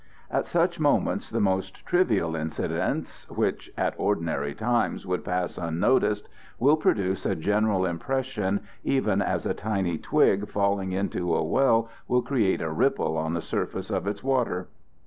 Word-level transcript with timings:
At 0.31 0.47
such 0.47 0.79
moments 0.79 1.29
the 1.29 1.39
most 1.39 1.85
trivial 1.85 2.35
incidents, 2.35 3.29
which 3.29 3.71
at 3.77 3.93
ordinary 3.99 4.55
times 4.55 5.05
would 5.05 5.23
pass 5.23 5.59
unnoticed, 5.59 6.27
will 6.57 6.75
produce 6.75 7.23
a 7.23 7.35
general 7.35 7.85
impression, 7.85 8.61
even 8.83 9.21
as 9.21 9.45
a 9.45 9.53
tiny 9.53 9.99
twig 9.99 10.49
falling 10.49 10.91
into 10.91 11.35
a 11.35 11.43
well 11.43 11.87
will 12.07 12.23
create 12.23 12.63
a 12.63 12.71
ripple 12.71 13.15
on 13.15 13.35
the 13.35 13.43
surface 13.43 13.91
of 13.91 14.07
its 14.07 14.23
water. 14.23 14.69